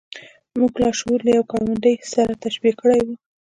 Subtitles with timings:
[0.59, 3.07] موږ لاشعور له يوې کروندې سره تشبيه کړی و.